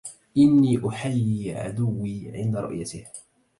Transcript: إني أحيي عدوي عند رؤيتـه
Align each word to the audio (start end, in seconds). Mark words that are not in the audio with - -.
إني 0.37 0.87
أحيي 0.89 1.55
عدوي 1.55 2.31
عند 2.35 2.57
رؤيتـه 2.57 3.03